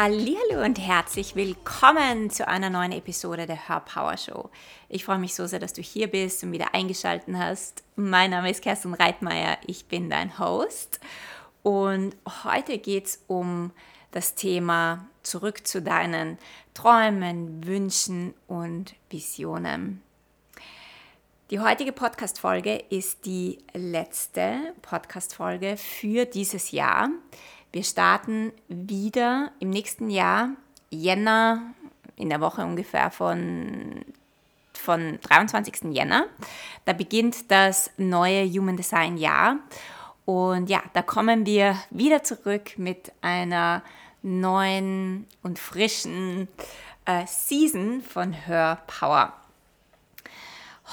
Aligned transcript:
Hallo 0.00 0.64
und 0.64 0.78
herzlich 0.78 1.34
willkommen 1.34 2.30
zu 2.30 2.46
einer 2.46 2.70
neuen 2.70 2.92
Episode 2.92 3.48
der 3.48 3.68
Her 3.68 3.80
Power 3.80 4.16
Show. 4.16 4.48
Ich 4.88 5.04
freue 5.04 5.18
mich 5.18 5.34
so 5.34 5.48
sehr, 5.48 5.58
dass 5.58 5.72
du 5.72 5.82
hier 5.82 6.06
bist 6.06 6.44
und 6.44 6.52
wieder 6.52 6.72
eingeschaltet 6.72 7.34
hast. 7.34 7.82
Mein 7.96 8.30
Name 8.30 8.48
ist 8.48 8.62
Kerstin 8.62 8.94
Reitmeier, 8.94 9.58
ich 9.66 9.86
bin 9.86 10.08
dein 10.08 10.38
Host 10.38 11.00
und 11.64 12.14
heute 12.44 12.78
geht 12.78 13.06
es 13.06 13.24
um 13.26 13.72
das 14.12 14.36
Thema 14.36 15.04
zurück 15.24 15.66
zu 15.66 15.82
deinen 15.82 16.38
Träumen, 16.74 17.66
Wünschen 17.66 18.34
und 18.46 18.94
Visionen. 19.10 20.00
Die 21.50 21.58
heutige 21.58 21.90
Podcast-Folge 21.92 22.84
ist 22.90 23.24
die 23.24 23.58
letzte 23.72 24.74
Podcast-Folge 24.82 25.76
für 25.76 26.24
dieses 26.24 26.70
Jahr. 26.70 27.08
Wir 27.70 27.84
starten 27.84 28.52
wieder 28.68 29.52
im 29.60 29.70
nächsten 29.70 30.08
Jahr, 30.08 30.50
Jänner, 30.90 31.74
in 32.16 32.30
der 32.30 32.40
Woche 32.40 32.62
ungefähr 32.62 33.10
von, 33.10 34.04
von 34.72 35.18
23. 35.20 35.92
Jänner. 35.92 36.26
Da 36.86 36.94
beginnt 36.94 37.50
das 37.50 37.90
neue 37.98 38.48
Human 38.48 38.76
Design 38.76 39.18
Jahr. 39.18 39.58
Und 40.24 40.70
ja, 40.70 40.82
da 40.94 41.02
kommen 41.02 41.44
wir 41.44 41.76
wieder 41.90 42.22
zurück 42.22 42.78
mit 42.78 43.12
einer 43.20 43.82
neuen 44.22 45.26
und 45.42 45.58
frischen 45.58 46.48
äh, 47.04 47.26
Season 47.26 48.02
von 48.02 48.32
Her 48.32 48.78
Power. 48.86 49.34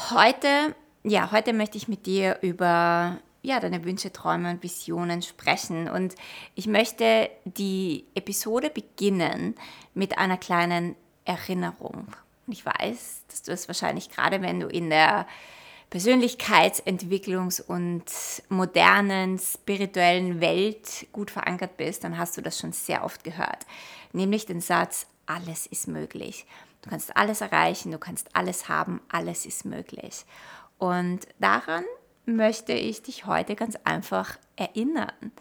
Heute, 0.09 0.75
ja, 1.03 1.31
heute 1.31 1.53
möchte 1.53 1.77
ich 1.77 1.87
mit 1.87 2.05
dir 2.05 2.37
über 2.41 3.17
ja, 3.45 3.59
deine 3.59 3.85
Wünsche, 3.85 4.11
Träume 4.11 4.49
und 4.49 4.63
Visionen 4.63 5.21
sprechen. 5.21 5.87
Und 5.87 6.15
ich 6.55 6.67
möchte 6.67 7.29
die 7.45 8.05
Episode 8.15 8.69
beginnen 8.69 9.55
mit 9.93 10.17
einer 10.17 10.37
kleinen 10.37 10.95
Erinnerung. 11.25 12.07
Und 12.47 12.53
ich 12.53 12.65
weiß, 12.65 13.23
dass 13.29 13.43
du 13.43 13.51
es 13.51 13.67
wahrscheinlich 13.67 14.09
gerade, 14.09 14.41
wenn 14.41 14.59
du 14.59 14.67
in 14.67 14.89
der 14.89 15.27
Persönlichkeitsentwicklungs- 15.91 17.61
und 17.61 18.03
modernen, 18.49 19.39
spirituellen 19.39 20.41
Welt 20.41 21.07
gut 21.11 21.31
verankert 21.31 21.77
bist, 21.77 22.03
dann 22.03 22.17
hast 22.17 22.37
du 22.37 22.41
das 22.41 22.59
schon 22.59 22.73
sehr 22.73 23.03
oft 23.03 23.23
gehört. 23.23 23.65
Nämlich 24.11 24.45
den 24.45 24.61
Satz, 24.61 25.07
alles 25.25 25.67
ist 25.67 25.87
möglich. 25.87 26.45
Du 26.81 26.89
kannst 26.89 27.15
alles 27.15 27.41
erreichen, 27.41 27.91
du 27.91 27.97
kannst 27.97 28.35
alles 28.35 28.69
haben, 28.69 29.01
alles 29.09 29.45
ist 29.45 29.65
möglich. 29.65 30.25
Und 30.77 31.27
daran 31.39 31.83
möchte 32.25 32.73
ich 32.73 33.01
dich 33.01 33.25
heute 33.25 33.55
ganz 33.55 33.77
einfach 33.83 34.37
erinnern, 34.55 35.31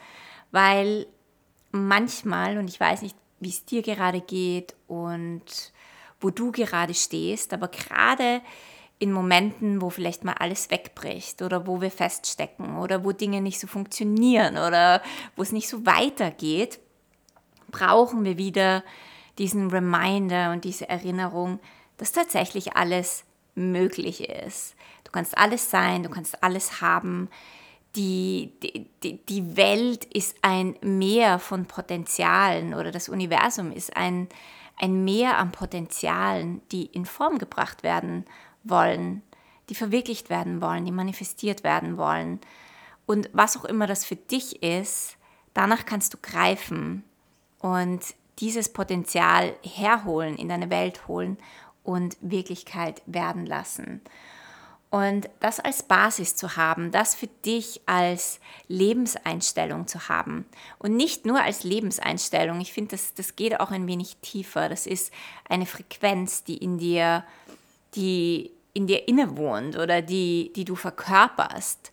weil 0.51 1.07
manchmal, 1.73 2.59
und 2.59 2.69
ich 2.69 2.79
weiß 2.79 3.03
nicht, 3.03 3.17
wie 3.41 3.51
es 3.51 3.65
dir 3.65 3.83
gerade 3.83 4.21
geht 4.21 4.75
und 4.87 5.73
wo 6.21 6.31
du 6.31 6.53
gerade 6.53 6.95
stehst, 6.95 7.53
aber 7.53 7.69
gerade 7.69 8.41
in 8.99 9.13
Momenten, 9.13 9.83
wo 9.83 9.91
vielleicht 9.91 10.25
mal 10.25 10.35
alles 10.39 10.71
wegbricht 10.71 11.43
oder 11.43 11.67
wo 11.67 11.81
wir 11.81 11.91
feststecken 11.91 12.79
oder 12.79 13.05
wo 13.05 13.13
Dinge 13.13 13.41
nicht 13.41 13.61
so 13.61 13.67
funktionieren 13.67 14.57
oder 14.57 15.03
wo 15.37 15.43
es 15.43 15.53
nicht 15.53 15.69
so 15.69 15.85
weitergeht, 15.85 16.79
brauchen 17.71 18.25
wir 18.25 18.39
wieder 18.39 18.85
diesen 19.39 19.71
Reminder 19.71 20.53
und 20.53 20.65
diese 20.65 20.89
Erinnerung, 20.89 21.59
dass 21.97 22.13
tatsächlich 22.13 22.77
alles 22.77 23.25
möglich 23.55 24.29
ist. 24.29 24.77
Du 25.15 25.19
kannst 25.19 25.39
alles 25.39 25.71
sein, 25.71 26.03
du 26.03 26.09
kannst 26.09 26.43
alles 26.43 26.81
haben. 26.81 27.29
Die, 27.95 28.53
die, 29.05 29.25
die 29.25 29.57
Welt 29.57 30.07
ist 30.07 30.37
ein 30.43 30.75
Meer 30.83 31.39
von 31.39 31.67
Potenzialen 31.67 32.75
oder 32.75 32.91
das 32.91 33.09
Universum 33.09 33.71
ist 33.71 33.97
ein, 33.97 34.29
ein 34.77 35.05
Meer 35.05 35.39
an 35.39 35.53
Potenzialen, 35.53 36.63
die 36.73 36.87
in 36.87 37.07
Form 37.07 37.39
gebracht 37.39 37.85
werden 37.85 38.25
wollen, 38.65 39.23
die 39.69 39.77
verwirklicht 39.77 40.31
werden 40.31 40.61
wollen, 40.61 40.85
die 40.85 40.91
manifestiert 40.91 41.63
werden 41.63 41.97
wollen. 41.97 42.41
Und 43.07 43.31
was 43.33 43.57
auch 43.57 43.67
immer 43.67 43.87
das 43.87 44.05
für 44.05 44.17
dich 44.17 44.65
ist, 44.65 45.17
danach 45.53 45.87
kannst 45.87 46.13
du 46.13 46.19
greifen 46.21 47.05
und 47.61 48.01
dieses 48.41 48.73
Potenzial 48.73 49.55
herholen, 49.63 50.35
in 50.35 50.49
deine 50.49 50.71
Welt 50.71 51.07
holen 51.07 51.39
und 51.85 52.17
Wirklichkeit 52.21 53.01
werden 53.07 53.47
lassen. 53.47 54.01
Und 54.91 55.29
das 55.41 55.59
als 55.59 55.83
Basis 55.83 56.37
zu 56.37 56.57
haben, 56.57 56.93
das 56.93 57.17
für 57.17 57.27
dich 57.27 57.81
als 57.87 58.39
Lebenseinstellung 58.69 59.89
zu 59.89 60.09
haben. 60.09 60.47
Und 60.79 60.95
nicht 60.95 61.27
nur 61.27 61.43
als 61.43 61.65
Lebenseinstellung, 61.65 62.61
ich 62.61 62.73
finde, 62.73 62.93
das, 62.93 63.13
das 63.15 63.35
geht 63.35 63.59
auch 63.59 63.73
ein 63.73 63.89
wenig 63.89 64.19
tiefer. 64.19 64.69
Das 64.69 64.87
ist 64.87 65.13
eine 65.49 65.67
Frequenz, 65.67 66.45
die 66.45 66.59
in 66.59 66.79
dir, 66.79 67.25
die 67.97 68.53
in 68.73 68.87
dir 68.87 69.09
innewohnt 69.09 69.77
oder 69.77 70.03
die, 70.03 70.53
die 70.55 70.65
du 70.65 70.75
verkörperst. 70.75 71.93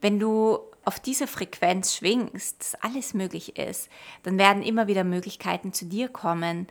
Wenn 0.00 0.20
du 0.20 0.58
auf 0.84 1.00
diese 1.00 1.26
Frequenz 1.26 1.96
schwingst, 1.96 2.60
dass 2.60 2.74
alles 2.76 3.14
möglich 3.14 3.56
ist, 3.58 3.88
dann 4.22 4.38
werden 4.38 4.62
immer 4.62 4.86
wieder 4.86 5.04
Möglichkeiten 5.04 5.72
zu 5.72 5.84
dir 5.84 6.08
kommen, 6.08 6.66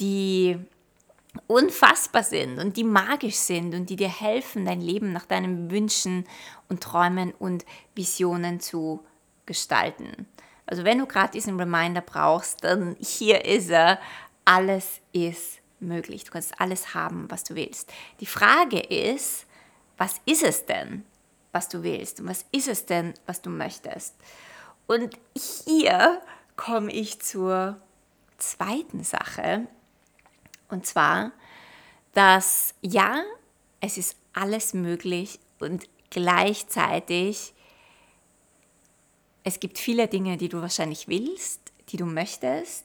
die 0.00 0.58
unfassbar 1.46 2.22
sind 2.22 2.58
und 2.58 2.76
die 2.76 2.84
magisch 2.84 3.36
sind 3.36 3.74
und 3.74 3.90
die 3.90 3.96
dir 3.96 4.08
helfen, 4.08 4.64
dein 4.64 4.80
Leben 4.80 5.12
nach 5.12 5.26
deinen 5.26 5.70
Wünschen 5.70 6.24
und 6.68 6.82
Träumen 6.82 7.32
und 7.32 7.64
Visionen 7.94 8.60
zu 8.60 9.04
gestalten. 9.46 10.26
Also 10.66 10.84
wenn 10.84 10.98
du 10.98 11.06
gerade 11.06 11.32
diesen 11.32 11.58
Reminder 11.58 12.00
brauchst, 12.00 12.64
dann 12.64 12.96
hier 13.00 13.44
ist 13.44 13.70
er. 13.70 13.98
Alles 14.44 15.00
ist 15.12 15.60
möglich. 15.80 16.24
Du 16.24 16.32
kannst 16.32 16.60
alles 16.60 16.94
haben, 16.94 17.30
was 17.30 17.44
du 17.44 17.54
willst. 17.54 17.92
Die 18.20 18.26
Frage 18.26 18.80
ist, 18.80 19.46
was 19.96 20.20
ist 20.26 20.42
es 20.42 20.66
denn, 20.66 21.04
was 21.52 21.68
du 21.68 21.82
willst? 21.82 22.20
Und 22.20 22.28
was 22.28 22.44
ist 22.52 22.68
es 22.68 22.86
denn, 22.86 23.14
was 23.26 23.42
du 23.42 23.50
möchtest? 23.50 24.14
Und 24.86 25.18
hier 25.36 26.20
komme 26.56 26.92
ich 26.92 27.20
zur 27.20 27.80
zweiten 28.38 29.04
Sache, 29.04 29.66
und 30.68 30.86
zwar, 30.86 31.32
dass 32.14 32.74
ja, 32.80 33.22
es 33.80 33.98
ist 33.98 34.16
alles 34.32 34.74
möglich 34.74 35.38
und 35.60 35.88
gleichzeitig 36.10 37.54
es 39.44 39.60
gibt 39.60 39.78
viele 39.78 40.08
Dinge, 40.08 40.36
die 40.36 40.48
du 40.48 40.60
wahrscheinlich 40.60 41.08
willst, 41.08 41.72
die 41.88 41.96
du 41.96 42.04
möchtest, 42.04 42.84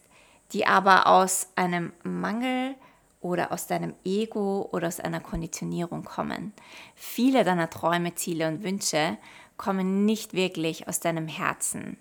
die 0.53 0.65
aber 0.65 1.07
aus 1.07 1.47
einem 1.55 1.91
Mangel 2.03 2.75
oder 3.19 3.51
aus 3.51 3.67
deinem 3.67 3.93
Ego 4.05 4.69
oder 4.71 4.87
aus 4.87 4.99
einer 4.99 5.19
Konditionierung 5.19 6.03
kommen. 6.03 6.53
Viele 6.95 7.43
deiner 7.43 7.69
Träume, 7.69 8.15
Ziele 8.15 8.47
und 8.47 8.63
Wünsche 8.63 9.17
kommen 9.57 10.05
nicht 10.05 10.33
wirklich 10.33 10.87
aus 10.87 10.99
deinem 10.99 11.27
Herzen. 11.27 11.97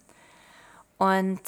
Und 0.98 1.42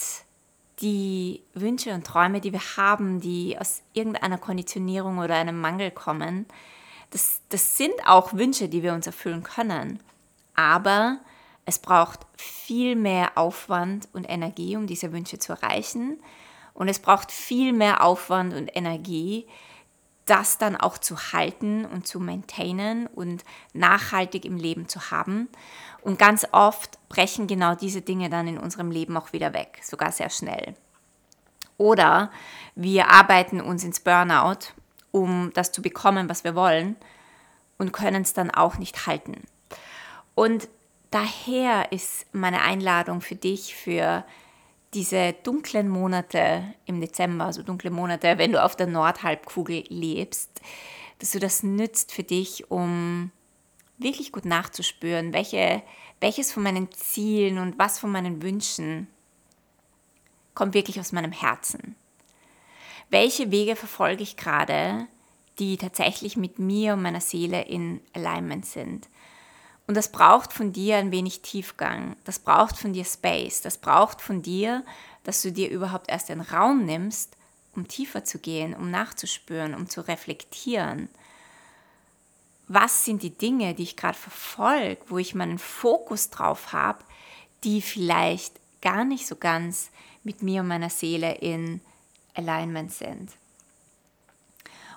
die 0.80 1.42
Wünsche 1.54 1.94
und 1.94 2.06
Träume, 2.06 2.40
die 2.40 2.52
wir 2.52 2.76
haben, 2.76 3.20
die 3.20 3.56
aus 3.58 3.82
irgendeiner 3.92 4.38
Konditionierung 4.38 5.18
oder 5.18 5.34
einem 5.36 5.60
Mangel 5.60 5.90
kommen, 5.90 6.46
das, 7.10 7.40
das 7.48 7.76
sind 7.76 7.94
auch 8.06 8.32
Wünsche, 8.32 8.68
die 8.68 8.82
wir 8.82 8.92
uns 8.92 9.06
erfüllen 9.06 9.44
können. 9.44 10.00
Aber 10.56 11.18
es 11.64 11.78
braucht 11.78 12.20
viel 12.36 12.96
mehr 12.96 13.38
Aufwand 13.38 14.08
und 14.12 14.24
Energie, 14.24 14.76
um 14.76 14.86
diese 14.86 15.12
Wünsche 15.12 15.38
zu 15.38 15.52
erreichen. 15.52 16.18
Und 16.74 16.88
es 16.88 16.98
braucht 16.98 17.30
viel 17.30 17.72
mehr 17.72 18.02
Aufwand 18.02 18.52
und 18.52 18.68
Energie, 18.74 19.46
das 20.26 20.58
dann 20.58 20.76
auch 20.76 20.98
zu 20.98 21.32
halten 21.32 21.84
und 21.84 22.06
zu 22.06 22.18
maintainen 22.18 23.06
und 23.06 23.44
nachhaltig 23.72 24.44
im 24.44 24.56
Leben 24.56 24.88
zu 24.88 25.10
haben. 25.10 25.48
Und 26.02 26.18
ganz 26.18 26.46
oft 26.52 26.98
brechen 27.08 27.46
genau 27.46 27.74
diese 27.74 28.00
Dinge 28.00 28.30
dann 28.30 28.48
in 28.48 28.58
unserem 28.58 28.90
Leben 28.90 29.16
auch 29.16 29.32
wieder 29.32 29.52
weg, 29.52 29.80
sogar 29.82 30.12
sehr 30.12 30.30
schnell. 30.30 30.74
Oder 31.76 32.30
wir 32.74 33.10
arbeiten 33.10 33.60
uns 33.60 33.84
ins 33.84 34.00
Burnout, 34.00 34.72
um 35.10 35.50
das 35.54 35.72
zu 35.72 35.82
bekommen, 35.82 36.28
was 36.28 36.44
wir 36.44 36.54
wollen, 36.54 36.96
und 37.78 37.92
können 37.92 38.22
es 38.22 38.32
dann 38.32 38.50
auch 38.50 38.78
nicht 38.78 39.06
halten. 39.06 39.42
Und 40.34 40.68
daher 41.10 41.92
ist 41.92 42.26
meine 42.32 42.62
Einladung 42.62 43.20
für 43.20 43.34
dich, 43.34 43.74
für 43.74 44.24
diese 44.94 45.32
dunklen 45.42 45.88
Monate 45.88 46.74
im 46.86 47.00
Dezember, 47.00 47.46
also 47.46 47.62
dunkle 47.62 47.90
Monate, 47.90 48.38
wenn 48.38 48.52
du 48.52 48.62
auf 48.62 48.76
der 48.76 48.86
Nordhalbkugel 48.86 49.84
lebst, 49.88 50.60
dass 51.18 51.32
du 51.32 51.38
das 51.38 51.62
nützt 51.62 52.12
für 52.12 52.22
dich, 52.22 52.70
um 52.70 53.30
wirklich 53.98 54.32
gut 54.32 54.44
nachzuspüren, 54.44 55.32
welche, 55.32 55.82
welches 56.20 56.52
von 56.52 56.62
meinen 56.62 56.90
Zielen 56.92 57.58
und 57.58 57.78
was 57.78 57.98
von 57.98 58.10
meinen 58.10 58.42
Wünschen 58.42 59.08
kommt 60.54 60.74
wirklich 60.74 61.00
aus 61.00 61.12
meinem 61.12 61.32
Herzen. 61.32 61.96
Welche 63.10 63.50
Wege 63.50 63.76
verfolge 63.76 64.22
ich 64.22 64.36
gerade, 64.36 65.06
die 65.58 65.76
tatsächlich 65.76 66.36
mit 66.36 66.58
mir 66.58 66.94
und 66.94 67.02
meiner 67.02 67.20
Seele 67.20 67.62
in 67.62 68.00
Alignment 68.12 68.66
sind? 68.66 69.08
Und 69.86 69.96
das 69.96 70.10
braucht 70.10 70.52
von 70.52 70.72
dir 70.72 70.96
ein 70.96 71.10
wenig 71.10 71.42
Tiefgang. 71.42 72.16
Das 72.24 72.38
braucht 72.38 72.78
von 72.78 72.92
dir 72.92 73.04
Space. 73.04 73.60
Das 73.60 73.76
braucht 73.76 74.20
von 74.20 74.40
dir, 74.42 74.82
dass 75.24 75.42
du 75.42 75.52
dir 75.52 75.70
überhaupt 75.70 76.08
erst 76.08 76.30
den 76.30 76.40
Raum 76.40 76.84
nimmst, 76.84 77.36
um 77.74 77.86
tiefer 77.86 78.24
zu 78.24 78.38
gehen, 78.38 78.74
um 78.74 78.90
nachzuspüren, 78.90 79.74
um 79.74 79.88
zu 79.88 80.00
reflektieren. 80.00 81.08
Was 82.66 83.04
sind 83.04 83.22
die 83.22 83.36
Dinge, 83.36 83.74
die 83.74 83.82
ich 83.82 83.96
gerade 83.96 84.16
verfolge, 84.16 85.02
wo 85.08 85.18
ich 85.18 85.34
meinen 85.34 85.58
Fokus 85.58 86.30
drauf 86.30 86.72
habe, 86.72 87.04
die 87.62 87.82
vielleicht 87.82 88.54
gar 88.80 89.04
nicht 89.04 89.26
so 89.26 89.36
ganz 89.36 89.90
mit 90.22 90.42
mir 90.42 90.62
und 90.62 90.68
meiner 90.68 90.90
Seele 90.90 91.34
in 91.34 91.80
Alignment 92.34 92.92
sind. 92.92 93.30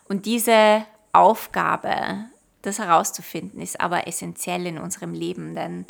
Und 0.07 0.25
diese 0.25 0.85
Aufgabe, 1.11 2.25
das 2.67 2.79
herauszufinden, 2.79 3.61
ist 3.61 3.79
aber 3.79 4.07
essentiell 4.07 4.65
in 4.65 4.77
unserem 4.77 5.13
Leben, 5.13 5.55
denn 5.55 5.85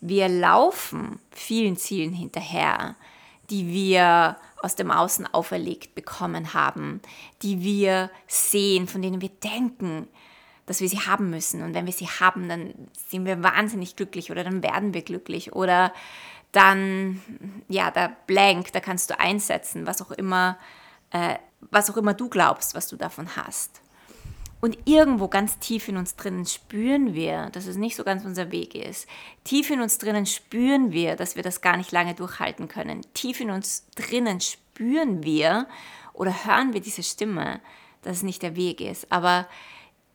wir 0.00 0.28
laufen 0.28 1.20
vielen 1.30 1.76
Zielen 1.76 2.12
hinterher, 2.12 2.96
die 3.50 3.68
wir 3.68 4.36
aus 4.62 4.74
dem 4.74 4.90
Außen 4.90 5.32
auferlegt 5.32 5.94
bekommen 5.94 6.54
haben, 6.54 7.00
die 7.42 7.62
wir 7.62 8.10
sehen, 8.26 8.86
von 8.86 9.02
denen 9.02 9.20
wir 9.20 9.28
denken, 9.28 10.08
dass 10.66 10.80
wir 10.80 10.88
sie 10.88 11.00
haben 11.00 11.30
müssen. 11.30 11.62
Und 11.62 11.74
wenn 11.74 11.86
wir 11.86 11.92
sie 11.92 12.06
haben, 12.06 12.48
dann 12.48 12.72
sind 13.08 13.24
wir 13.24 13.42
wahnsinnig 13.42 13.96
glücklich 13.96 14.30
oder 14.30 14.44
dann 14.44 14.62
werden 14.62 14.94
wir 14.94 15.02
glücklich 15.02 15.52
oder 15.52 15.92
dann, 16.52 17.20
ja, 17.68 17.90
da 17.90 18.12
blank, 18.26 18.72
da 18.72 18.80
kannst 18.80 19.10
du 19.10 19.18
einsetzen, 19.18 19.86
was 19.86 20.02
auch 20.02 20.10
immer, 20.10 20.58
äh, 21.10 21.36
was 21.70 21.90
auch 21.90 21.96
immer 21.96 22.14
du 22.14 22.28
glaubst, 22.28 22.74
was 22.74 22.88
du 22.88 22.96
davon 22.96 23.36
hast. 23.36 23.80
Und 24.64 24.78
irgendwo 24.84 25.26
ganz 25.26 25.58
tief 25.58 25.88
in 25.88 25.96
uns 25.96 26.14
drinnen 26.14 26.46
spüren 26.46 27.14
wir, 27.14 27.50
dass 27.50 27.66
es 27.66 27.74
nicht 27.74 27.96
so 27.96 28.04
ganz 28.04 28.24
unser 28.24 28.52
Weg 28.52 28.76
ist. 28.76 29.08
Tief 29.42 29.70
in 29.70 29.80
uns 29.80 29.98
drinnen 29.98 30.24
spüren 30.24 30.92
wir, 30.92 31.16
dass 31.16 31.34
wir 31.34 31.42
das 31.42 31.62
gar 31.62 31.76
nicht 31.76 31.90
lange 31.90 32.14
durchhalten 32.14 32.68
können. 32.68 33.00
Tief 33.12 33.40
in 33.40 33.50
uns 33.50 33.88
drinnen 33.96 34.40
spüren 34.40 35.24
wir 35.24 35.66
oder 36.12 36.44
hören 36.44 36.74
wir 36.74 36.80
diese 36.80 37.02
Stimme, 37.02 37.60
dass 38.02 38.18
es 38.18 38.22
nicht 38.22 38.40
der 38.42 38.54
Weg 38.54 38.80
ist. 38.80 39.10
Aber 39.10 39.48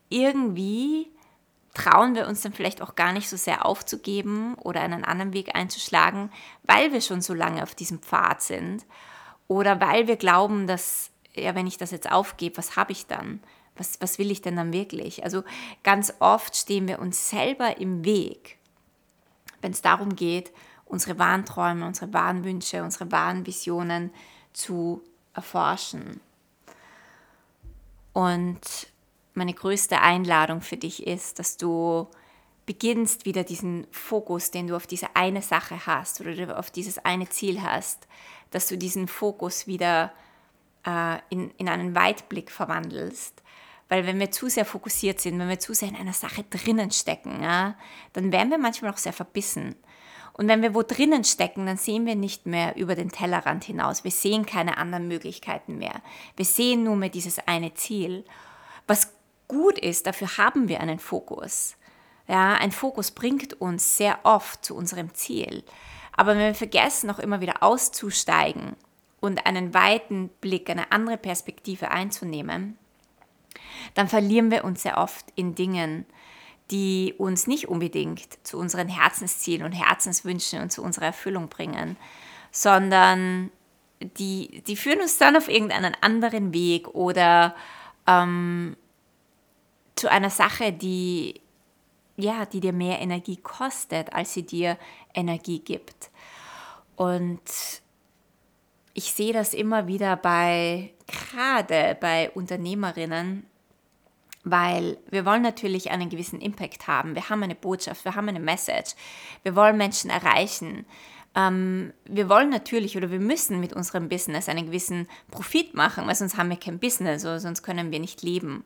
irgendwie 0.08 1.10
trauen 1.74 2.14
wir 2.14 2.26
uns 2.26 2.40
dann 2.40 2.54
vielleicht 2.54 2.80
auch 2.80 2.94
gar 2.94 3.12
nicht 3.12 3.28
so 3.28 3.36
sehr 3.36 3.66
aufzugeben 3.66 4.54
oder 4.54 4.80
einen 4.80 5.04
anderen 5.04 5.34
Weg 5.34 5.54
einzuschlagen, 5.56 6.32
weil 6.62 6.94
wir 6.94 7.02
schon 7.02 7.20
so 7.20 7.34
lange 7.34 7.62
auf 7.62 7.74
diesem 7.74 7.98
Pfad 7.98 8.40
sind 8.40 8.86
oder 9.46 9.78
weil 9.78 10.06
wir 10.06 10.16
glauben, 10.16 10.66
dass, 10.66 11.10
ja, 11.34 11.54
wenn 11.54 11.66
ich 11.66 11.76
das 11.76 11.90
jetzt 11.90 12.10
aufgebe, 12.10 12.56
was 12.56 12.76
habe 12.76 12.92
ich 12.92 13.06
dann? 13.06 13.42
Was, 13.78 14.00
was 14.00 14.18
will 14.18 14.30
ich 14.30 14.42
denn 14.42 14.56
dann 14.56 14.72
wirklich? 14.72 15.24
Also 15.24 15.44
ganz 15.82 16.12
oft 16.18 16.56
stehen 16.56 16.88
wir 16.88 16.98
uns 16.98 17.30
selber 17.30 17.78
im 17.78 18.04
Weg, 18.04 18.58
wenn 19.60 19.72
es 19.72 19.82
darum 19.82 20.16
geht, 20.16 20.52
unsere 20.84 21.18
wahren 21.18 21.44
Träume, 21.44 21.86
unsere 21.86 22.12
wahren 22.12 22.44
Wünsche, 22.44 22.82
unsere 22.82 23.10
wahren 23.12 23.46
Visionen 23.46 24.10
zu 24.52 25.02
erforschen. 25.34 26.20
Und 28.12 28.88
meine 29.34 29.54
größte 29.54 30.00
Einladung 30.00 30.60
für 30.60 30.76
dich 30.76 31.06
ist, 31.06 31.38
dass 31.38 31.56
du 31.56 32.08
beginnst 32.66 33.24
wieder 33.24 33.44
diesen 33.44 33.86
Fokus, 33.90 34.50
den 34.50 34.66
du 34.66 34.76
auf 34.76 34.86
diese 34.86 35.14
eine 35.14 35.40
Sache 35.40 35.86
hast 35.86 36.20
oder 36.20 36.58
auf 36.58 36.70
dieses 36.70 36.98
eine 36.98 37.28
Ziel 37.28 37.62
hast, 37.62 38.06
dass 38.50 38.66
du 38.66 38.76
diesen 38.76 39.08
Fokus 39.08 39.66
wieder 39.66 40.12
äh, 40.84 41.18
in, 41.30 41.50
in 41.52 41.68
einen 41.68 41.94
Weitblick 41.94 42.50
verwandelst. 42.50 43.42
Weil 43.88 44.06
wenn 44.06 44.20
wir 44.20 44.30
zu 44.30 44.48
sehr 44.48 44.64
fokussiert 44.64 45.20
sind, 45.20 45.38
wenn 45.38 45.48
wir 45.48 45.58
zu 45.58 45.74
sehr 45.74 45.88
in 45.88 45.96
einer 45.96 46.12
Sache 46.12 46.44
drinnen 46.44 46.90
stecken, 46.90 47.42
ja, 47.42 47.74
dann 48.12 48.32
werden 48.32 48.50
wir 48.50 48.58
manchmal 48.58 48.92
auch 48.92 48.98
sehr 48.98 49.12
verbissen. 49.12 49.76
Und 50.34 50.46
wenn 50.46 50.62
wir 50.62 50.74
wo 50.74 50.82
drinnen 50.82 51.24
stecken, 51.24 51.66
dann 51.66 51.78
sehen 51.78 52.06
wir 52.06 52.14
nicht 52.14 52.46
mehr 52.46 52.76
über 52.76 52.94
den 52.94 53.10
Tellerrand 53.10 53.64
hinaus. 53.64 54.04
Wir 54.04 54.12
sehen 54.12 54.46
keine 54.46 54.78
anderen 54.78 55.08
Möglichkeiten 55.08 55.78
mehr. 55.78 56.00
Wir 56.36 56.44
sehen 56.44 56.84
nur 56.84 56.94
mehr 56.94 57.08
dieses 57.08 57.40
eine 57.48 57.74
Ziel. 57.74 58.24
Was 58.86 59.12
gut 59.48 59.78
ist, 59.78 60.06
dafür 60.06 60.36
haben 60.36 60.68
wir 60.68 60.80
einen 60.80 61.00
Fokus. 61.00 61.76
Ja, 62.28 62.54
ein 62.54 62.70
Fokus 62.70 63.10
bringt 63.10 63.60
uns 63.60 63.96
sehr 63.96 64.18
oft 64.22 64.64
zu 64.64 64.76
unserem 64.76 65.12
Ziel. 65.14 65.64
Aber 66.16 66.32
wenn 66.32 66.46
wir 66.46 66.54
vergessen, 66.54 67.10
auch 67.10 67.18
immer 67.18 67.40
wieder 67.40 67.62
auszusteigen 67.62 68.76
und 69.18 69.46
einen 69.46 69.74
weiten 69.74 70.28
Blick, 70.40 70.70
eine 70.70 70.92
andere 70.92 71.16
Perspektive 71.16 71.90
einzunehmen, 71.90 72.78
dann 73.94 74.08
verlieren 74.08 74.50
wir 74.50 74.64
uns 74.64 74.82
sehr 74.82 74.98
oft 74.98 75.26
in 75.34 75.54
Dingen, 75.54 76.06
die 76.70 77.14
uns 77.16 77.46
nicht 77.46 77.68
unbedingt 77.68 78.46
zu 78.46 78.58
unseren 78.58 78.88
Herzenszielen 78.88 79.64
und 79.64 79.72
Herzenswünschen 79.72 80.60
und 80.60 80.70
zu 80.70 80.82
unserer 80.82 81.06
Erfüllung 81.06 81.48
bringen, 81.48 81.96
sondern 82.50 83.50
die, 84.00 84.62
die 84.66 84.76
führen 84.76 85.00
uns 85.00 85.18
dann 85.18 85.36
auf 85.36 85.48
irgendeinen 85.48 85.96
anderen 86.00 86.52
Weg 86.52 86.88
oder 86.88 87.54
ähm, 88.06 88.76
zu 89.96 90.10
einer 90.10 90.30
Sache, 90.30 90.72
die, 90.72 91.40
ja, 92.16 92.46
die 92.46 92.60
dir 92.60 92.72
mehr 92.72 93.00
Energie 93.00 93.36
kostet, 93.36 94.12
als 94.12 94.34
sie 94.34 94.44
dir 94.44 94.78
Energie 95.14 95.60
gibt. 95.60 96.10
Und 96.96 97.40
ich 98.98 99.12
sehe 99.12 99.32
das 99.32 99.54
immer 99.54 99.86
wieder 99.86 100.16
bei, 100.16 100.92
gerade 101.06 101.96
bei 102.00 102.30
Unternehmerinnen, 102.30 103.46
weil 104.42 104.98
wir 105.08 105.24
wollen 105.24 105.42
natürlich 105.42 105.92
einen 105.92 106.10
gewissen 106.10 106.40
Impact 106.40 106.88
haben. 106.88 107.14
Wir 107.14 107.28
haben 107.28 107.44
eine 107.44 107.54
Botschaft, 107.54 108.04
wir 108.04 108.16
haben 108.16 108.28
eine 108.28 108.40
Message, 108.40 108.96
wir 109.44 109.54
wollen 109.54 109.76
Menschen 109.76 110.10
erreichen. 110.10 110.84
Ähm, 111.36 111.92
wir 112.06 112.28
wollen 112.28 112.50
natürlich 112.50 112.96
oder 112.96 113.12
wir 113.12 113.20
müssen 113.20 113.60
mit 113.60 113.72
unserem 113.72 114.08
Business 114.08 114.48
einen 114.48 114.66
gewissen 114.66 115.06
Profit 115.30 115.74
machen, 115.74 116.04
weil 116.08 116.16
sonst 116.16 116.36
haben 116.36 116.50
wir 116.50 116.56
kein 116.56 116.80
Business 116.80 117.24
oder 117.24 117.38
sonst 117.38 117.62
können 117.62 117.92
wir 117.92 118.00
nicht 118.00 118.24
leben. 118.24 118.64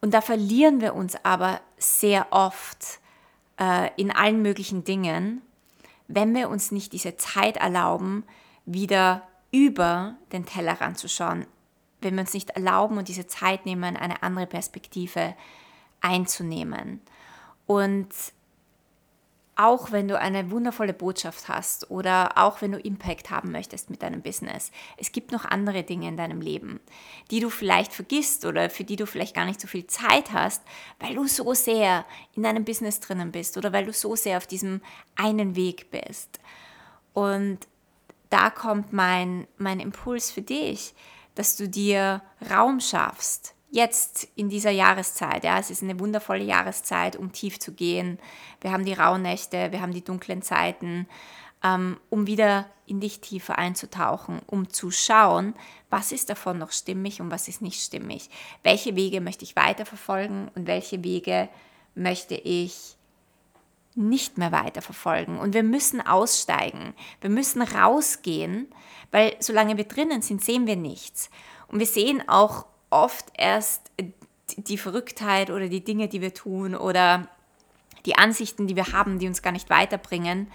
Und 0.00 0.14
da 0.14 0.22
verlieren 0.22 0.80
wir 0.80 0.94
uns 0.94 1.14
aber 1.26 1.60
sehr 1.76 2.28
oft 2.30 3.00
äh, 3.60 3.90
in 3.98 4.10
allen 4.10 4.40
möglichen 4.40 4.84
Dingen, 4.84 5.42
wenn 6.08 6.34
wir 6.34 6.48
uns 6.48 6.72
nicht 6.72 6.94
diese 6.94 7.18
Zeit 7.18 7.58
erlauben, 7.58 8.24
wieder 8.64 9.28
über 9.52 10.16
den 10.32 10.44
Tellerrand 10.44 10.98
zu 10.98 11.08
schauen, 11.08 11.46
wenn 12.00 12.14
wir 12.14 12.22
uns 12.22 12.34
nicht 12.34 12.50
erlauben 12.50 12.98
und 12.98 13.06
diese 13.06 13.28
Zeit 13.28 13.64
nehmen, 13.64 13.96
eine 13.96 14.22
andere 14.22 14.46
Perspektive 14.46 15.36
einzunehmen. 16.00 17.00
Und 17.66 18.08
auch 19.54 19.92
wenn 19.92 20.08
du 20.08 20.18
eine 20.18 20.50
wundervolle 20.50 20.94
Botschaft 20.94 21.48
hast 21.48 21.90
oder 21.90 22.38
auch 22.38 22.62
wenn 22.62 22.72
du 22.72 22.78
Impact 22.78 23.30
haben 23.30 23.52
möchtest 23.52 23.90
mit 23.90 24.02
deinem 24.02 24.22
Business, 24.22 24.72
es 24.96 25.12
gibt 25.12 25.30
noch 25.30 25.44
andere 25.44 25.82
Dinge 25.82 26.08
in 26.08 26.16
deinem 26.16 26.40
Leben, 26.40 26.80
die 27.30 27.40
du 27.40 27.50
vielleicht 27.50 27.92
vergisst 27.92 28.46
oder 28.46 28.70
für 28.70 28.84
die 28.84 28.96
du 28.96 29.06
vielleicht 29.06 29.36
gar 29.36 29.44
nicht 29.44 29.60
so 29.60 29.68
viel 29.68 29.86
Zeit 29.86 30.32
hast, 30.32 30.62
weil 30.98 31.14
du 31.14 31.26
so 31.26 31.52
sehr 31.52 32.06
in 32.34 32.42
deinem 32.42 32.64
Business 32.64 33.00
drinnen 33.00 33.30
bist 33.30 33.58
oder 33.58 33.72
weil 33.72 33.84
du 33.84 33.92
so 33.92 34.16
sehr 34.16 34.38
auf 34.38 34.46
diesem 34.46 34.80
einen 35.16 35.54
Weg 35.54 35.90
bist. 35.90 36.40
Und 37.12 37.58
da 38.32 38.50
kommt 38.50 38.92
mein, 38.92 39.46
mein 39.58 39.80
Impuls 39.80 40.30
für 40.30 40.42
dich, 40.42 40.94
dass 41.34 41.56
du 41.56 41.68
dir 41.68 42.22
Raum 42.50 42.80
schaffst 42.80 43.54
jetzt 43.72 44.28
in 44.36 44.50
dieser 44.50 44.70
Jahreszeit. 44.70 45.44
Ja, 45.44 45.58
es 45.58 45.70
ist 45.70 45.82
eine 45.82 45.98
wundervolle 45.98 46.44
Jahreszeit, 46.44 47.16
um 47.16 47.32
tief 47.32 47.58
zu 47.58 47.72
gehen. 47.72 48.18
Wir 48.60 48.70
haben 48.70 48.84
die 48.84 48.92
Rauhnächte, 48.92 49.72
wir 49.72 49.80
haben 49.80 49.94
die 49.94 50.04
dunklen 50.04 50.42
Zeiten, 50.42 51.08
ähm, 51.64 51.96
um 52.10 52.26
wieder 52.26 52.66
in 52.86 53.00
dich 53.00 53.20
tiefer 53.20 53.58
einzutauchen, 53.58 54.40
um 54.46 54.68
zu 54.68 54.90
schauen, 54.90 55.54
was 55.88 56.12
ist 56.12 56.28
davon 56.28 56.58
noch 56.58 56.70
stimmig 56.70 57.22
und 57.22 57.30
was 57.30 57.48
ist 57.48 57.62
nicht 57.62 57.82
stimmig. 57.82 58.28
Welche 58.62 58.94
Wege 58.94 59.22
möchte 59.22 59.44
ich 59.44 59.56
weiterverfolgen 59.56 60.50
und 60.54 60.66
welche 60.66 61.02
Wege 61.02 61.48
möchte 61.94 62.34
ich 62.34 62.96
nicht 63.94 64.38
mehr 64.38 64.52
weiterverfolgen. 64.52 65.38
Und 65.38 65.54
wir 65.54 65.62
müssen 65.62 66.00
aussteigen. 66.00 66.94
Wir 67.20 67.30
müssen 67.30 67.62
rausgehen, 67.62 68.68
weil 69.10 69.36
solange 69.40 69.76
wir 69.76 69.84
drinnen 69.84 70.22
sind, 70.22 70.42
sehen 70.42 70.66
wir 70.66 70.76
nichts. 70.76 71.30
Und 71.68 71.78
wir 71.78 71.86
sehen 71.86 72.26
auch 72.28 72.66
oft 72.90 73.26
erst 73.34 73.90
die 74.56 74.78
Verrücktheit 74.78 75.50
oder 75.50 75.68
die 75.68 75.84
Dinge, 75.84 76.08
die 76.08 76.20
wir 76.20 76.34
tun 76.34 76.74
oder 76.74 77.28
die 78.06 78.16
Ansichten, 78.16 78.66
die 78.66 78.76
wir 78.76 78.92
haben, 78.92 79.18
die 79.18 79.28
uns 79.28 79.42
gar 79.42 79.52
nicht 79.52 79.70
weiterbringen, 79.70 80.50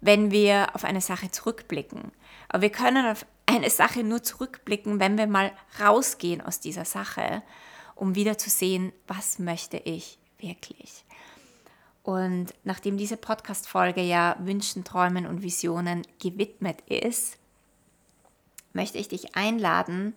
wenn 0.00 0.30
wir 0.30 0.74
auf 0.74 0.84
eine 0.84 1.00
Sache 1.00 1.30
zurückblicken. 1.30 2.12
Aber 2.48 2.62
wir 2.62 2.70
können 2.70 3.06
auf 3.06 3.24
eine 3.46 3.70
Sache 3.70 4.02
nur 4.02 4.22
zurückblicken, 4.22 5.00
wenn 5.00 5.18
wir 5.18 5.26
mal 5.26 5.52
rausgehen 5.80 6.40
aus 6.40 6.60
dieser 6.60 6.84
Sache, 6.84 7.42
um 7.94 8.14
wieder 8.14 8.38
zu 8.38 8.50
sehen, 8.50 8.92
was 9.06 9.38
möchte 9.38 9.76
ich 9.76 10.18
wirklich. 10.38 11.04
Und 12.10 12.54
nachdem 12.64 12.96
diese 12.96 13.16
Podcast-Folge 13.16 14.00
ja 14.00 14.34
Wünschen, 14.40 14.82
Träumen 14.82 15.26
und 15.26 15.42
Visionen 15.42 16.02
gewidmet 16.20 16.80
ist, 16.88 17.38
möchte 18.72 18.98
ich 18.98 19.06
dich 19.06 19.36
einladen, 19.36 20.14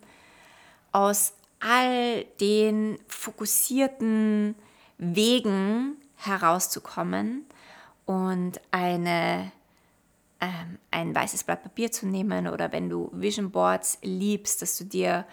aus 0.90 1.34
all 1.60 2.24
den 2.40 2.98
fokussierten 3.06 4.56
Wegen 4.98 5.98
herauszukommen 6.16 7.44
und 8.06 8.60
eine, 8.72 9.52
ähm, 10.40 10.78
ein 10.90 11.14
weißes 11.14 11.44
Blatt 11.44 11.62
Papier 11.62 11.92
zu 11.92 12.06
nehmen 12.06 12.48
oder 12.48 12.72
wenn 12.72 12.88
du 12.88 13.08
Vision 13.12 13.52
Boards 13.52 13.98
liebst, 14.02 14.62
dass 14.62 14.76
du 14.78 14.84
dir 14.84 15.26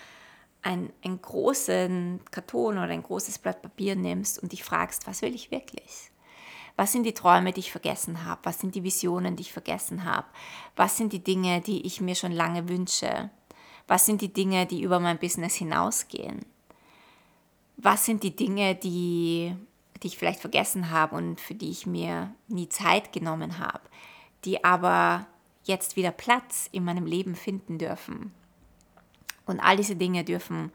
ein, 0.61 0.93
einen 1.03 1.23
großen 1.23 2.21
Karton 2.29 2.77
oder 2.77 2.89
ein 2.89 3.01
großes 3.01 3.39
Blatt 3.39 3.63
Papier 3.63 3.95
nimmst 3.95 4.37
und 4.37 4.51
dich 4.51 4.63
fragst, 4.63 5.07
was 5.07 5.23
will 5.23 5.33
ich 5.33 5.49
wirklich? 5.49 6.11
Was 6.81 6.93
sind 6.93 7.03
die 7.03 7.13
Träume, 7.13 7.53
die 7.53 7.59
ich 7.59 7.71
vergessen 7.71 8.25
habe? 8.25 8.41
Was 8.41 8.59
sind 8.59 8.73
die 8.73 8.83
Visionen, 8.83 9.35
die 9.35 9.43
ich 9.43 9.53
vergessen 9.53 10.03
habe? 10.03 10.25
Was 10.75 10.97
sind 10.97 11.13
die 11.13 11.23
Dinge, 11.23 11.61
die 11.61 11.85
ich 11.85 12.01
mir 12.01 12.15
schon 12.15 12.31
lange 12.31 12.69
wünsche? 12.69 13.29
Was 13.87 14.07
sind 14.07 14.19
die 14.19 14.33
Dinge, 14.33 14.65
die 14.65 14.81
über 14.81 14.99
mein 14.99 15.19
Business 15.19 15.53
hinausgehen? 15.53 16.43
Was 17.77 18.05
sind 18.05 18.23
die 18.23 18.35
Dinge, 18.35 18.73
die, 18.73 19.55
die 20.01 20.07
ich 20.07 20.17
vielleicht 20.17 20.39
vergessen 20.39 20.89
habe 20.89 21.17
und 21.17 21.39
für 21.39 21.53
die 21.53 21.69
ich 21.69 21.85
mir 21.85 22.33
nie 22.47 22.67
Zeit 22.67 23.13
genommen 23.13 23.59
habe, 23.59 23.83
die 24.43 24.63
aber 24.63 25.27
jetzt 25.65 25.97
wieder 25.97 26.09
Platz 26.09 26.67
in 26.71 26.83
meinem 26.83 27.05
Leben 27.05 27.35
finden 27.35 27.77
dürfen? 27.77 28.33
Und 29.45 29.59
all 29.59 29.77
diese 29.77 29.95
Dinge 29.95 30.23
dürfen 30.23 30.71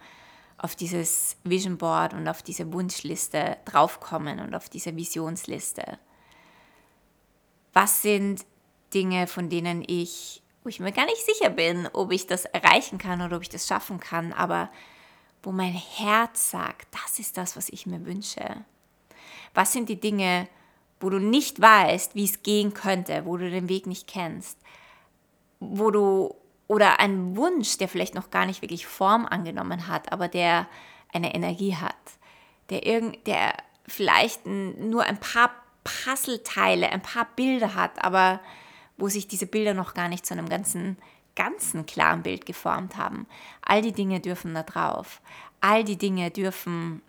auf 0.58 0.74
dieses 0.74 1.36
Vision 1.44 1.76
Board 1.76 2.14
und 2.14 2.28
auf 2.28 2.42
diese 2.42 2.72
Wunschliste 2.72 3.58
draufkommen 3.64 4.40
und 4.40 4.54
auf 4.54 4.68
diese 4.68 4.96
Visionsliste. 4.96 5.98
Was 7.72 8.02
sind 8.02 8.46
Dinge, 8.94 9.26
von 9.26 9.50
denen 9.50 9.84
ich, 9.86 10.42
wo 10.62 10.68
ich 10.68 10.80
mir 10.80 10.92
gar 10.92 11.04
nicht 11.04 11.24
sicher 11.24 11.50
bin, 11.50 11.88
ob 11.92 12.12
ich 12.12 12.26
das 12.26 12.46
erreichen 12.46 12.98
kann 12.98 13.20
oder 13.20 13.36
ob 13.36 13.42
ich 13.42 13.50
das 13.50 13.66
schaffen 13.66 14.00
kann, 14.00 14.32
aber 14.32 14.70
wo 15.42 15.52
mein 15.52 15.74
Herz 15.74 16.50
sagt, 16.50 16.88
das 16.92 17.18
ist 17.18 17.36
das, 17.36 17.56
was 17.56 17.68
ich 17.68 17.86
mir 17.86 18.04
wünsche. 18.06 18.64
Was 19.54 19.72
sind 19.72 19.88
die 19.88 20.00
Dinge, 20.00 20.48
wo 21.00 21.10
du 21.10 21.18
nicht 21.18 21.60
weißt, 21.60 22.14
wie 22.14 22.24
es 22.24 22.42
gehen 22.42 22.72
könnte, 22.72 23.26
wo 23.26 23.36
du 23.36 23.50
den 23.50 23.68
Weg 23.68 23.86
nicht 23.86 24.06
kennst, 24.06 24.58
wo 25.60 25.90
du 25.90 26.34
oder 26.68 27.00
ein 27.00 27.36
Wunsch, 27.36 27.78
der 27.78 27.88
vielleicht 27.88 28.14
noch 28.14 28.30
gar 28.30 28.46
nicht 28.46 28.62
wirklich 28.62 28.86
Form 28.86 29.26
angenommen 29.26 29.86
hat, 29.86 30.12
aber 30.12 30.28
der 30.28 30.66
eine 31.12 31.34
Energie 31.34 31.76
hat, 31.76 31.94
der, 32.70 32.84
irgend, 32.84 33.26
der 33.26 33.54
vielleicht 33.86 34.46
nur 34.46 35.04
ein 35.04 35.18
paar 35.18 35.50
Puzzleteile, 35.84 36.90
ein 36.90 37.02
paar 37.02 37.28
Bilder 37.36 37.74
hat, 37.74 38.04
aber 38.04 38.40
wo 38.96 39.08
sich 39.08 39.28
diese 39.28 39.46
Bilder 39.46 39.74
noch 39.74 39.94
gar 39.94 40.08
nicht 40.08 40.26
zu 40.26 40.34
einem 40.34 40.48
ganzen, 40.48 40.96
ganzen 41.36 41.86
klaren 41.86 42.22
Bild 42.22 42.46
geformt 42.46 42.96
haben. 42.96 43.26
All 43.62 43.82
die 43.82 43.92
Dinge 43.92 44.20
dürfen 44.20 44.54
da 44.54 44.62
drauf. 44.62 45.20
All 45.60 45.84
die 45.84 45.98
Dinge 45.98 46.30
dürfen 46.30 47.02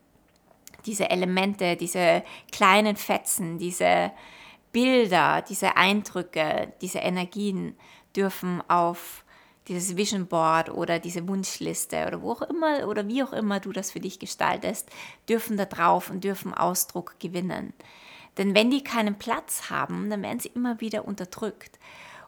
diese 0.85 1.09
Elemente, 1.09 1.75
diese 1.75 2.23
kleinen 2.51 2.95
Fetzen, 2.95 3.57
diese 3.57 4.11
Bilder, 4.71 5.41
diese 5.41 5.75
Eindrücke, 5.75 6.73
diese 6.81 6.99
Energien 6.99 7.75
dürfen 8.15 8.61
auf 8.69 9.23
dieses 9.67 9.97
Vision 9.97 10.27
Board 10.27 10.69
oder 10.69 10.99
diese 10.99 11.27
Wunschliste 11.27 12.05
oder 12.07 12.21
wo 12.21 12.31
auch 12.31 12.41
immer 12.43 12.87
oder 12.87 13.07
wie 13.07 13.23
auch 13.23 13.33
immer 13.33 13.59
du 13.59 13.71
das 13.71 13.91
für 13.91 13.99
dich 13.99 14.19
gestaltest, 14.19 14.89
dürfen 15.27 15.57
da 15.57 15.65
drauf 15.65 16.09
und 16.09 16.23
dürfen 16.23 16.53
Ausdruck 16.53 17.19
gewinnen. 17.19 17.73
Denn 18.37 18.55
wenn 18.55 18.71
die 18.71 18.83
keinen 18.83 19.17
Platz 19.17 19.69
haben, 19.69 20.09
dann 20.09 20.21
werden 20.21 20.39
sie 20.39 20.51
immer 20.53 20.79
wieder 20.79 21.05
unterdrückt. 21.05 21.79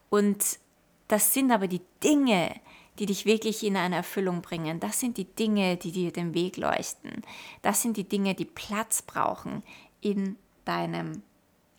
Und 0.10 0.60
das 1.08 1.34
sind 1.34 1.52
aber 1.52 1.68
die 1.68 1.82
Dinge, 2.04 2.54
die 2.98 3.06
dich 3.06 3.26
wirklich 3.26 3.64
in 3.64 3.78
eine 3.78 3.98
Erfüllung 3.98 4.42
bringen. 4.42 4.80
Das 4.80 5.00
sind 5.00 5.18
die 5.18 5.34
Dinge, 5.34 5.78
die 5.78 5.92
dir 5.92 6.12
den 6.12 6.34
Weg 6.34 6.58
leuchten. 6.58 7.22
Das 7.62 7.82
sind 7.82 7.96
die 7.96 8.08
Dinge, 8.08 8.36
die 8.36 8.46
Platz 8.46 9.02
brauchen 9.02 9.64
in 10.02 10.36
deinem 10.66 11.24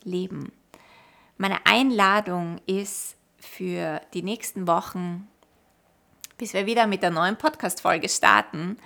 Leben. 0.03 0.53
Meine 1.37 1.67
Einladung 1.67 2.61
ist 2.67 3.17
für 3.39 4.01
die 4.15 4.23
nächsten 4.23 4.67
Wochen 4.67 5.29
bis 6.41 6.55
wir 6.55 6.65
wieder 6.65 6.87
mit 6.87 7.03
der 7.03 7.11
neuen 7.11 7.37
Podcast-Folge 7.37 8.09
starten, 8.09 8.79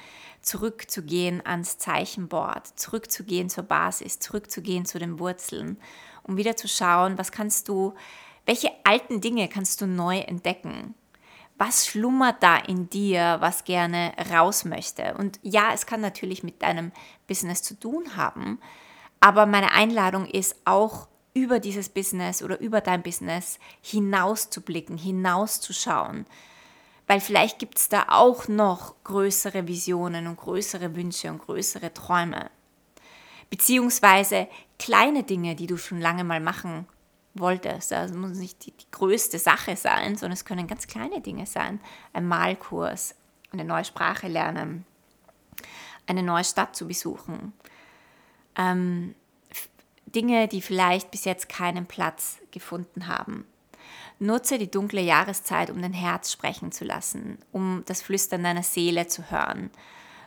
zurückzugehen 0.43 1.41
ans 1.47 1.79
Zeichenboard, 1.79 2.67
zurückzugehen 2.77 3.49
zur 3.49 3.63
Basis, 3.63 4.19
zurückzugehen 4.19 4.87
zu 4.87 4.99
den 4.99 5.21
Wurzeln, 5.21 5.79
um 6.25 6.37
wieder 6.37 6.57
zu 6.57 6.67
schauen, 6.67 7.17
was 7.17 7.31
kannst 7.31 7.69
du, 7.69 7.95
welche 8.45 8.73
alten 8.83 9.21
Dinge 9.21 9.49
kannst 9.49 9.81
du 9.81 9.87
neu 9.87 10.19
entdecken? 10.19 10.97
Was 11.57 11.87
schlummert 11.87 12.43
da 12.43 12.57
in 12.57 12.91
dir, 12.91 13.37
was 13.39 13.63
gerne 13.63 14.13
raus 14.33 14.65
möchte? 14.65 15.15
Und 15.15 15.39
ja, 15.43 15.71
es 15.73 15.87
kann 15.87 16.01
natürlich 16.01 16.43
mit 16.43 16.61
deinem 16.61 16.91
Business 17.29 17.63
zu 17.63 17.79
tun 17.79 18.17
haben, 18.17 18.59
aber 19.21 19.47
meine 19.47 19.71
Einladung 19.71 20.27
ist 20.27 20.57
auch 20.65 21.07
über 21.35 21.61
dieses 21.61 21.89
Business 21.89 22.43
oder 22.43 22.59
über 22.59 22.81
dein 22.81 23.05
Business 23.05 23.61
hinauszublicken, 23.81 24.99
hinauszuschauen 24.99 26.27
weil 27.07 27.21
vielleicht 27.21 27.59
gibt 27.59 27.79
es 27.79 27.89
da 27.89 28.07
auch 28.09 28.49
noch 28.49 28.95
größere 29.05 29.67
Visionen 29.67 30.27
und 30.27 30.37
größere 30.37 30.95
Wünsche 30.97 31.31
und 31.31 31.39
größere 31.39 31.93
Träume. 31.93 32.51
Beziehungsweise 33.51 34.49
kleine 34.79 35.23
Dinge, 35.23 35.55
die 35.55 35.67
du 35.67 35.77
schon 35.77 36.01
lange 36.01 36.25
mal 36.25 36.41
machen 36.41 36.87
wolltest. 37.35 37.93
Also 37.93 38.17
muss 38.17 38.39
nicht 38.39 38.65
die, 38.65 38.73
die 38.73 38.91
größte 38.91 39.39
Sache 39.39 39.77
sein, 39.77 40.17
sondern 40.17 40.33
es 40.35 40.45
können 40.45 40.67
ganz 40.67 40.87
kleine 40.87 41.21
Dinge 41.21 41.47
sein. 41.47 41.81
Ein 42.13 42.27
Malkurs, 42.27 43.15
eine 43.53 43.65
neue 43.65 43.85
Sprache 43.85 44.29
lernen, 44.29 44.87
eine 46.07 46.23
neue 46.23 46.45
Stadt 46.45 46.75
zu 46.75 46.87
besuchen. 46.87 47.53
Ähm, 48.57 49.15
Dinge, 50.07 50.49
die 50.49 50.63
vielleicht 50.63 51.11
bis 51.11 51.25
jetzt 51.25 51.49
keinen 51.49 51.87
Platz 51.87 52.39
gefunden 52.51 53.09
haben. 53.09 53.47
Nutze 54.25 54.57
die 54.57 54.71
dunkle 54.71 55.03
Jahreszeit, 55.03 55.71
um 55.71 55.83
dein 55.83 55.93
Herz 55.93 56.33
sprechen 56.33 56.73
zu 56.73 56.85
lassen, 56.85 57.39
um 57.53 57.83
das 57.87 58.01
Flüstern 58.01 58.43
deiner 58.43 58.63
Seele 58.63 59.07
zu 59.07 59.31
hören. 59.31 59.71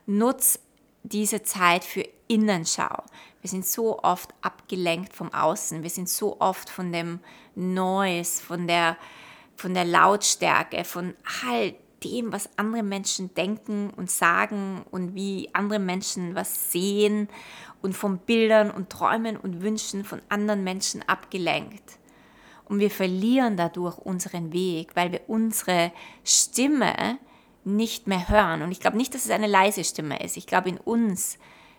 Nutz 0.05 0.59
diese 1.01 1.41
Zeit 1.41 1.83
für 1.83 2.07
Innenschau. 2.27 3.03
Wir 3.41 3.49
sind 3.49 3.65
so 3.65 3.99
oft 4.03 4.33
abgelenkt 4.41 5.13
vom 5.13 5.33
Außen. 5.33 5.81
Wir 5.81 5.89
sind 5.89 6.09
so 6.09 6.39
oft 6.39 6.69
von 6.69 6.91
dem 6.91 7.21
Noise, 7.55 8.43
von 8.43 8.67
der, 8.67 8.97
von 9.55 9.73
der 9.73 9.85
Lautstärke, 9.85 10.83
von 10.83 11.15
all 11.49 11.73
dem, 12.03 12.31
was 12.31 12.49
andere 12.57 12.83
Menschen 12.83 13.33
denken 13.33 13.89
und 13.95 14.11
sagen 14.11 14.85
und 14.91 15.15
wie 15.15 15.49
andere 15.53 15.79
Menschen 15.79 16.35
was 16.35 16.71
sehen 16.71 17.29
und 17.81 17.93
von 17.93 18.19
Bildern 18.19 18.69
und 18.69 18.91
Träumen 18.91 19.37
und 19.37 19.61
Wünschen 19.61 20.03
von 20.03 20.21
anderen 20.29 20.63
Menschen 20.63 21.01
abgelenkt. 21.07 21.97
Und 22.67 22.79
wir 22.79 22.91
verlieren 22.91 23.55
dadurch 23.55 23.97
unseren 23.97 24.51
Weg, 24.51 24.95
weil 24.95 25.11
wir 25.11 25.21
unsere 25.27 25.91
Stimme 26.23 27.17
nicht 27.63 28.07
mehr 28.07 28.29
hören. 28.29 28.61
Und 28.61 28.71
ich 28.71 28.79
glaube 28.79 28.97
nicht, 28.97 29.13
dass 29.13 29.25
es 29.25 29.31
eine 29.31 29.47
leise 29.47 29.83
Stimme 29.83 30.21
ist. 30.21 30.37
Ich 30.37 30.47
glaube, 30.47 30.69
in 30.69 30.77
uns 30.77 31.37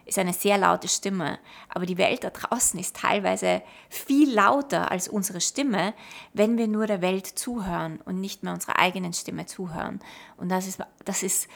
ist 0.08 0.18
eine 0.18 0.32
sehr 0.32 0.56
laute 0.56 0.88
Stimme. 0.88 1.38
Aber 1.68 1.84
die 1.84 1.98
Welt 1.98 2.24
da 2.24 2.30
draußen 2.30 2.80
ist 2.80 2.96
teilweise 2.96 3.62
viel 3.90 4.32
lauter 4.32 4.90
als 4.90 5.08
unsere 5.08 5.42
Stimme, 5.42 5.92
wenn 6.32 6.56
wir 6.56 6.66
nur 6.66 6.86
der 6.86 7.02
Welt 7.02 7.26
zuhören 7.26 8.00
und 8.06 8.20
nicht 8.20 8.42
mehr 8.42 8.54
unserer 8.54 8.78
eigenen 8.78 9.12
Stimme 9.12 9.44
zuhören. 9.44 10.00
Und 10.38 10.48
das 10.48 10.66
ist, 10.66 10.80
das 11.04 11.22
ist 11.22 11.48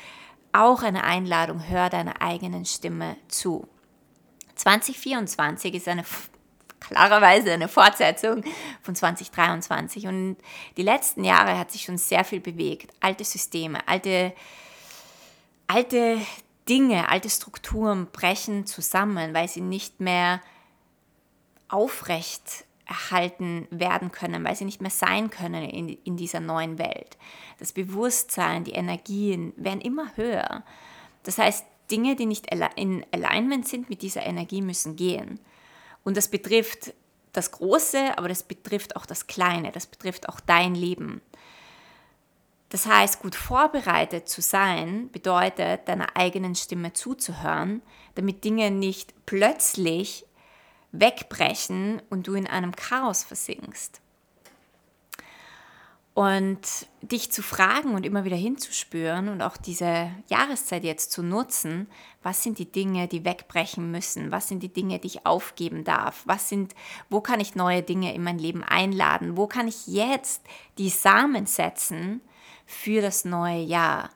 auch 0.53 0.83
eine 0.83 1.05
Einladung, 1.05 1.67
hör 1.67 1.89
deiner 1.89 2.21
eigenen 2.21 2.67
Stimme 2.67 3.17
zu. 3.29 3.67
2024 4.57 5.75
ist 5.75 5.89
eine 5.89 6.05
klarerweise 6.83 7.53
eine 7.53 7.69
Fortsetzung 7.69 8.45
von 8.83 8.95
2023. 8.95 10.07
Und 10.07 10.37
die 10.77 10.83
letzten 10.83 11.25
Jahre 11.25 11.59
hat 11.59 11.71
sich 11.71 11.83
schon 11.83 11.99
sehr 11.99 12.25
viel 12.25 12.41
bewegt. 12.41 12.93
Alte 13.01 13.25
Systeme, 13.25 13.87
alte, 13.87 14.33
alte 15.67 16.19
Dinge, 16.69 17.09
alte 17.09 17.31
Strukturen 17.31 18.09
brechen 18.13 18.67
zusammen, 18.67 19.35
weil 19.35 19.49
sie 19.49 19.61
nicht 19.61 20.01
mehr 20.01 20.41
aufrecht 21.69 22.65
erhalten 22.87 23.67
werden 23.71 24.13
können, 24.13 24.45
weil 24.45 24.57
sie 24.57 24.65
nicht 24.65 24.83
mehr 24.83 24.91
sein 24.91 25.31
können 25.31 25.65
in, 25.65 25.89
in 25.89 26.17
dieser 26.17 26.41
neuen 26.41 26.79
Welt. 26.79 27.17
Das 27.59 27.73
Bewusstsein, 27.73 28.65
die 28.65 28.73
Energien 28.73 29.53
werden 29.57 29.81
immer 29.81 30.15
höher. 30.17 30.63
Das 31.23 31.39
heißt, 31.39 31.65
Dinge, 31.91 32.17
die 32.17 32.27
nicht 32.27 32.49
in 32.77 33.07
Alignment 33.13 33.69
sind 33.69 33.89
mit 33.89 34.03
dieser 34.03 34.25
Energie, 34.25 34.63
müssen 34.63 34.97
gehen. 34.97 35.41
Und 36.05 36.17
das 36.17 36.29
betrifft 36.29 36.95
das 37.33 37.51
Große, 37.53 38.19
aber 38.19 38.29
das 38.29 38.43
betrifft 38.43 38.97
auch 38.97 39.07
das 39.07 39.27
Kleine, 39.27 39.73
das 39.73 39.87
betrifft 39.87 40.29
auch 40.29 40.41
dein 40.41 40.75
Leben. 40.75 41.23
Das 42.69 42.87
heißt, 42.87 43.21
gut 43.21 43.35
vorbereitet 43.35 44.29
zu 44.29 44.41
sein 44.41 45.11
bedeutet, 45.11 45.89
deiner 45.89 46.17
eigenen 46.17 46.55
Stimme 46.55 46.93
zuzuhören, 46.93 47.83
damit 48.15 48.45
Dinge 48.45 48.71
nicht 48.71 49.15
plötzlich 49.27 50.25
wegbrechen 50.91 52.03
und 52.11 52.27
du 52.27 52.35
in 52.35 52.47
einem 52.47 52.75
Chaos 52.77 53.25
versinkst. 53.25 54.02
Und 56.15 56.87
dich 57.01 57.33
zu 57.33 57.43
fragen 57.43 57.95
und 57.95 58.05
immer 58.05 58.25
wieder 58.25 58.37
hinzuspüren 58.37 59.31
und 59.31 59.41
auch 59.41 59.57
diese 59.57 60.11
Jahreszeit 60.29 60.85
jetzt 60.85 61.11
zu 61.11 61.23
nutzen, 61.23 61.89
was 62.23 62.43
sind 62.43 62.59
die 62.59 62.71
Dinge, 62.71 63.09
die 63.09 63.25
wegbrechen 63.25 63.91
müssen? 63.91 64.31
Was 64.31 64.47
sind 64.47 64.63
die 64.63 64.73
Dinge, 64.73 64.99
die 64.99 65.07
ich 65.07 65.27
aufgeben 65.27 65.85
darf? 65.85 66.23
Was 66.27 66.51
sind, 66.51 66.75
wo 67.09 67.23
kann 67.23 67.41
ich 67.41 67.55
neue 67.55 67.83
Dinge 67.83 68.15
in 68.15 68.23
mein 68.23 68.39
Leben 68.39 68.63
einladen? 68.63 69.39
Wo 69.39 69.47
kann 69.47 69.69
ich 69.69 69.87
jetzt 69.87 70.43
die 70.77 70.91
Samen 70.91 71.47
setzen 71.47 72.21
für 72.67 73.01
das 73.01 73.25
neue 73.25 73.63
Jahr, 73.63 74.11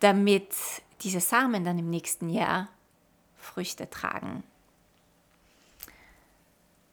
damit 0.00 0.48
diese 1.02 1.20
Samen 1.20 1.64
dann 1.64 1.78
im 1.78 1.88
nächsten 1.88 2.30
Jahr 2.30 2.68
Früchte 3.36 3.88
tragen? 3.88 4.42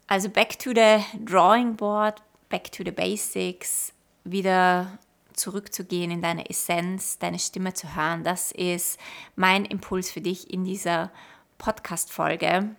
Also 0.07 0.29
back 0.29 0.59
to 0.59 0.69
the 0.69 1.03
drawing 1.25 1.75
board, 1.75 2.21
back 2.55 2.71
to 2.71 2.85
the 2.85 2.91
basics, 2.91 3.91
wieder 4.23 4.97
zurückzugehen 5.33 6.09
in 6.09 6.21
deine 6.21 6.49
Essenz, 6.49 7.19
deine 7.19 7.37
Stimme 7.37 7.73
zu 7.73 7.97
hören. 7.97 8.23
Das 8.23 8.53
ist 8.53 8.97
mein 9.35 9.65
Impuls 9.65 10.09
für 10.09 10.21
dich 10.21 10.53
in 10.53 10.63
dieser 10.63 11.11
Podcast-Folge. 11.57 12.73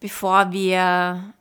Bevor 0.00 0.50
wir 0.50 1.32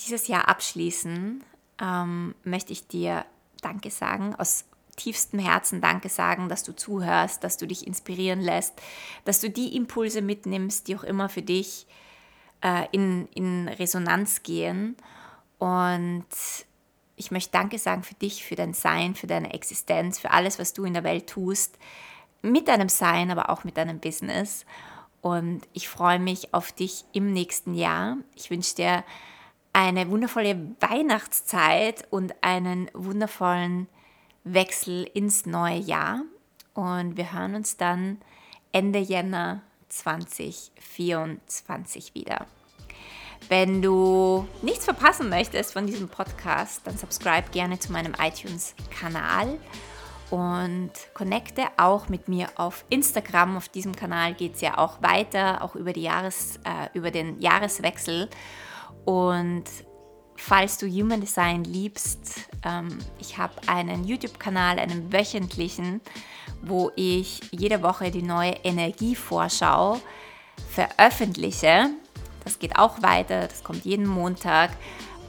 dieses 0.00 0.26
Jahr 0.26 0.48
abschließen, 0.48 1.44
ähm, 1.80 2.34
möchte 2.42 2.72
ich 2.72 2.88
dir 2.88 3.24
Danke 3.60 3.92
sagen, 3.92 4.34
aus 4.34 4.64
tiefstem 4.96 5.38
Herzen 5.38 5.80
Danke 5.80 6.08
sagen, 6.08 6.48
dass 6.48 6.64
du 6.64 6.74
zuhörst, 6.74 7.44
dass 7.44 7.56
du 7.56 7.68
dich 7.68 7.86
inspirieren 7.86 8.40
lässt, 8.40 8.74
dass 9.24 9.40
du 9.40 9.48
die 9.48 9.76
Impulse 9.76 10.22
mitnimmst, 10.22 10.88
die 10.88 10.96
auch 10.96 11.04
immer 11.04 11.28
für 11.28 11.42
dich 11.42 11.86
äh, 12.62 12.88
in, 12.90 13.28
in 13.28 13.68
Resonanz 13.68 14.42
gehen 14.42 14.96
und 15.58 16.26
ich 17.16 17.30
möchte 17.30 17.52
Danke 17.52 17.78
sagen 17.78 18.02
für 18.02 18.14
dich, 18.14 18.44
für 18.44 18.56
dein 18.56 18.74
Sein, 18.74 19.14
für 19.14 19.26
deine 19.26 19.54
Existenz, 19.54 20.18
für 20.18 20.30
alles, 20.30 20.58
was 20.58 20.72
du 20.72 20.84
in 20.84 20.94
der 20.94 21.04
Welt 21.04 21.28
tust, 21.28 21.78
mit 22.42 22.68
deinem 22.68 22.88
Sein, 22.88 23.30
aber 23.30 23.50
auch 23.50 23.64
mit 23.64 23.76
deinem 23.76 24.00
Business. 24.00 24.66
Und 25.22 25.62
ich 25.72 25.88
freue 25.88 26.18
mich 26.18 26.52
auf 26.52 26.72
dich 26.72 27.04
im 27.12 27.32
nächsten 27.32 27.74
Jahr. 27.74 28.16
Ich 28.34 28.50
wünsche 28.50 28.74
dir 28.74 29.04
eine 29.72 30.10
wundervolle 30.10 30.74
Weihnachtszeit 30.80 32.06
und 32.10 32.34
einen 32.42 32.90
wundervollen 32.92 33.88
Wechsel 34.44 35.04
ins 35.14 35.46
neue 35.46 35.78
Jahr. 35.78 36.22
Und 36.74 37.16
wir 37.16 37.32
hören 37.32 37.54
uns 37.54 37.76
dann 37.76 38.20
Ende 38.72 38.98
Jänner 38.98 39.62
2024 39.88 42.14
wieder. 42.14 42.46
Wenn 43.48 43.82
du 43.82 44.48
nichts 44.62 44.86
verpassen 44.86 45.28
möchtest 45.28 45.72
von 45.72 45.86
diesem 45.86 46.08
Podcast, 46.08 46.86
dann 46.86 46.96
subscribe 46.96 47.50
gerne 47.52 47.78
zu 47.78 47.92
meinem 47.92 48.14
iTunes-Kanal 48.18 49.58
und 50.30 50.90
connecte 51.12 51.64
auch 51.76 52.08
mit 52.08 52.26
mir 52.28 52.48
auf 52.56 52.84
Instagram. 52.88 53.56
Auf 53.56 53.68
diesem 53.68 53.94
Kanal 53.94 54.34
geht 54.34 54.54
es 54.54 54.62
ja 54.62 54.78
auch 54.78 55.02
weiter, 55.02 55.62
auch 55.62 55.76
über, 55.76 55.96
Jahres, 55.96 56.58
äh, 56.64 56.88
über 56.96 57.10
den 57.10 57.40
Jahreswechsel. 57.40 58.30
Und 59.04 59.64
falls 60.36 60.78
du 60.78 60.88
Human 60.88 61.20
Design 61.20 61.64
liebst, 61.64 62.48
ähm, 62.64 62.98
ich 63.18 63.36
habe 63.36 63.54
einen 63.66 64.04
YouTube-Kanal, 64.04 64.78
einen 64.78 65.12
wöchentlichen, 65.12 66.00
wo 66.62 66.90
ich 66.96 67.40
jede 67.50 67.82
Woche 67.82 68.10
die 68.10 68.22
neue 68.22 68.52
Energievorschau 68.64 70.00
veröffentliche. 70.70 71.90
Das 72.44 72.58
geht 72.58 72.76
auch 72.76 73.02
weiter, 73.02 73.48
das 73.48 73.64
kommt 73.64 73.84
jeden 73.84 74.06
Montag. 74.06 74.70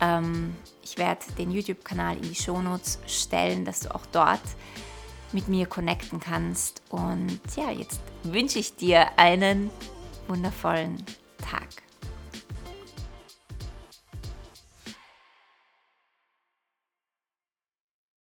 Ähm, 0.01 0.55
ich 0.83 0.97
werde 0.97 1.25
den 1.37 1.51
YouTube-Kanal 1.51 2.17
in 2.17 2.23
die 2.23 2.35
Shownotes 2.35 2.99
stellen, 3.07 3.65
dass 3.65 3.81
du 3.81 3.95
auch 3.95 4.05
dort 4.11 4.41
mit 5.31 5.47
mir 5.47 5.65
connecten 5.65 6.19
kannst. 6.19 6.81
Und 6.89 7.39
ja, 7.55 7.71
jetzt 7.71 8.01
wünsche 8.23 8.59
ich 8.59 8.75
dir 8.75 9.07
einen 9.17 9.69
wundervollen 10.27 11.03
Tag. 11.49 11.84